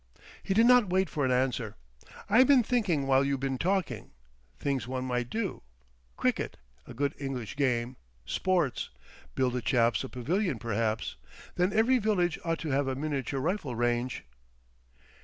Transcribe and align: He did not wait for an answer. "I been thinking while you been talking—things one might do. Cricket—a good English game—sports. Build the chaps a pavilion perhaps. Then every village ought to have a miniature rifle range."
He 0.41 0.55
did 0.55 0.65
not 0.65 0.89
wait 0.89 1.11
for 1.11 1.25
an 1.25 1.31
answer. 1.31 1.75
"I 2.27 2.43
been 2.43 2.63
thinking 2.63 3.05
while 3.05 3.23
you 3.23 3.37
been 3.37 3.59
talking—things 3.59 4.87
one 4.87 5.05
might 5.05 5.29
do. 5.29 5.61
Cricket—a 6.17 6.93
good 6.95 7.13
English 7.19 7.55
game—sports. 7.55 8.89
Build 9.35 9.53
the 9.53 9.61
chaps 9.61 10.03
a 10.03 10.09
pavilion 10.09 10.57
perhaps. 10.57 11.17
Then 11.53 11.71
every 11.71 11.99
village 11.99 12.39
ought 12.43 12.57
to 12.61 12.71
have 12.71 12.87
a 12.87 12.95
miniature 12.95 13.39
rifle 13.39 13.75
range." 13.75 14.25